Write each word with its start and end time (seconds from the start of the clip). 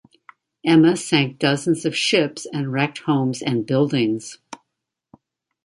Emma 0.65 0.97
sank 0.97 1.37
dozens 1.37 1.85
of 1.85 1.95
ships 1.95 2.47
and 2.51 2.73
wrecked 2.73 2.97
homes 3.05 3.39
and 3.39 3.67
buildings. 3.67 4.39